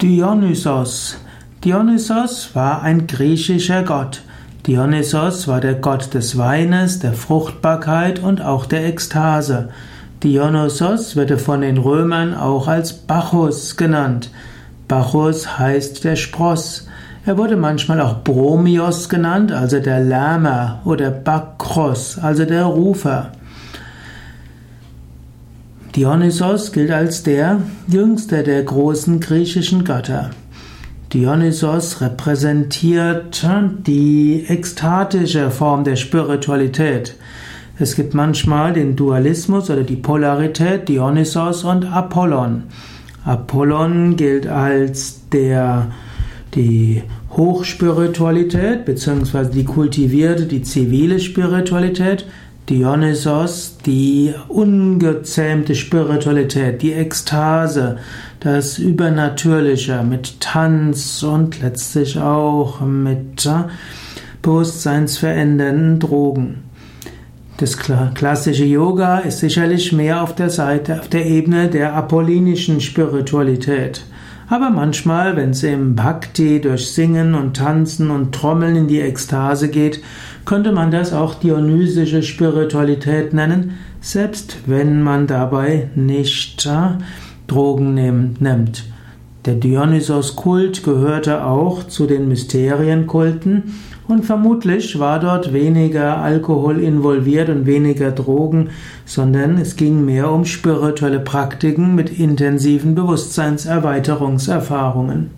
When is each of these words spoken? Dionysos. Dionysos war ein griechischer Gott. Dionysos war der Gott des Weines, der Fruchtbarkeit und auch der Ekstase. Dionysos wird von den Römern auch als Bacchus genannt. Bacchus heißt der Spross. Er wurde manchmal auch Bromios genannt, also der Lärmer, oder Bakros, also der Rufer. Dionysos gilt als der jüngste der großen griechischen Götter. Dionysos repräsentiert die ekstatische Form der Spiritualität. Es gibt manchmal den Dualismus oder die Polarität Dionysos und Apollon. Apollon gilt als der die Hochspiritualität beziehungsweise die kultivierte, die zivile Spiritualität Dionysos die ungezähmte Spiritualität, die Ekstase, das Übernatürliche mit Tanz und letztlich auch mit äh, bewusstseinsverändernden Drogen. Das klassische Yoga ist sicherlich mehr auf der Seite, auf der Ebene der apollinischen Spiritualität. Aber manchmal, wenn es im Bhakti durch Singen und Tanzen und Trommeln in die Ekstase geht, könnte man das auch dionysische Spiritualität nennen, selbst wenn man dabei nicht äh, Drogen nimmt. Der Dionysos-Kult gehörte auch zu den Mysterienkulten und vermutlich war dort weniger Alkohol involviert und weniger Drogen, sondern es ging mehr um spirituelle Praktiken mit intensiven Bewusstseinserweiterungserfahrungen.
Dionysos. 0.00 1.16
Dionysos 1.64 2.54
war 2.54 2.82
ein 2.82 3.08
griechischer 3.08 3.82
Gott. 3.82 4.22
Dionysos 4.64 5.48
war 5.48 5.60
der 5.60 5.74
Gott 5.74 6.14
des 6.14 6.38
Weines, 6.38 7.00
der 7.00 7.14
Fruchtbarkeit 7.14 8.20
und 8.20 8.40
auch 8.40 8.66
der 8.66 8.86
Ekstase. 8.86 9.70
Dionysos 10.22 11.16
wird 11.16 11.40
von 11.40 11.62
den 11.62 11.78
Römern 11.78 12.32
auch 12.32 12.68
als 12.68 12.92
Bacchus 12.92 13.76
genannt. 13.76 14.30
Bacchus 14.86 15.58
heißt 15.58 16.04
der 16.04 16.14
Spross. 16.14 16.86
Er 17.26 17.36
wurde 17.36 17.56
manchmal 17.56 18.00
auch 18.00 18.22
Bromios 18.22 19.08
genannt, 19.08 19.50
also 19.50 19.80
der 19.80 19.98
Lärmer, 19.98 20.78
oder 20.84 21.10
Bakros, 21.10 22.20
also 22.22 22.44
der 22.44 22.66
Rufer. 22.66 23.32
Dionysos 25.98 26.70
gilt 26.70 26.92
als 26.92 27.24
der 27.24 27.60
jüngste 27.88 28.44
der 28.44 28.62
großen 28.62 29.18
griechischen 29.18 29.82
Götter. 29.82 30.30
Dionysos 31.12 32.00
repräsentiert 32.00 33.44
die 33.84 34.44
ekstatische 34.46 35.50
Form 35.50 35.82
der 35.82 35.96
Spiritualität. 35.96 37.16
Es 37.80 37.96
gibt 37.96 38.14
manchmal 38.14 38.74
den 38.74 38.94
Dualismus 38.94 39.70
oder 39.70 39.82
die 39.82 39.96
Polarität 39.96 40.88
Dionysos 40.88 41.64
und 41.64 41.84
Apollon. 41.86 42.62
Apollon 43.24 44.14
gilt 44.14 44.46
als 44.46 45.22
der 45.32 45.90
die 46.54 47.02
Hochspiritualität 47.36 48.84
beziehungsweise 48.84 49.50
die 49.50 49.64
kultivierte, 49.64 50.46
die 50.46 50.62
zivile 50.62 51.18
Spiritualität 51.18 52.24
Dionysos 52.68 53.78
die 53.86 54.34
ungezähmte 54.48 55.74
Spiritualität, 55.74 56.82
die 56.82 56.92
Ekstase, 56.92 57.98
das 58.40 58.78
Übernatürliche 58.78 60.02
mit 60.02 60.40
Tanz 60.40 61.22
und 61.22 61.60
letztlich 61.62 62.18
auch 62.18 62.80
mit 62.80 63.46
äh, 63.46 63.64
bewusstseinsverändernden 64.42 65.98
Drogen. 65.98 66.64
Das 67.56 67.76
klassische 67.76 68.64
Yoga 68.64 69.18
ist 69.18 69.40
sicherlich 69.40 69.92
mehr 69.92 70.22
auf 70.22 70.34
der 70.34 70.50
Seite, 70.50 71.00
auf 71.00 71.08
der 71.08 71.26
Ebene 71.26 71.68
der 71.68 71.94
apollinischen 71.94 72.80
Spiritualität. 72.80 74.04
Aber 74.50 74.70
manchmal, 74.70 75.36
wenn 75.36 75.50
es 75.50 75.62
im 75.62 75.94
Bhakti 75.94 76.60
durch 76.60 76.90
Singen 76.90 77.34
und 77.34 77.56
Tanzen 77.56 78.10
und 78.10 78.34
Trommeln 78.34 78.76
in 78.76 78.88
die 78.88 79.00
Ekstase 79.00 79.68
geht, 79.68 80.02
könnte 80.46 80.72
man 80.72 80.90
das 80.90 81.12
auch 81.12 81.34
dionysische 81.34 82.22
Spiritualität 82.22 83.34
nennen, 83.34 83.78
selbst 84.00 84.58
wenn 84.66 85.02
man 85.02 85.26
dabei 85.26 85.90
nicht 85.94 86.64
äh, 86.64 87.02
Drogen 87.46 87.94
nimmt. 88.40 88.84
Der 89.48 89.56
Dionysos-Kult 89.56 90.84
gehörte 90.84 91.44
auch 91.46 91.84
zu 91.84 92.06
den 92.06 92.28
Mysterienkulten 92.28 93.76
und 94.06 94.26
vermutlich 94.26 94.98
war 94.98 95.20
dort 95.20 95.54
weniger 95.54 96.18
Alkohol 96.18 96.80
involviert 96.80 97.48
und 97.48 97.64
weniger 97.64 98.10
Drogen, 98.10 98.68
sondern 99.06 99.56
es 99.56 99.76
ging 99.76 100.04
mehr 100.04 100.30
um 100.30 100.44
spirituelle 100.44 101.20
Praktiken 101.20 101.94
mit 101.94 102.18
intensiven 102.18 102.94
Bewusstseinserweiterungserfahrungen. 102.94 105.37